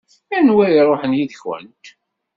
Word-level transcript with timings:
Anwa 0.37 0.65
i 0.69 0.75
iṛuḥen 0.79 1.17
yid-kent? 1.17 1.85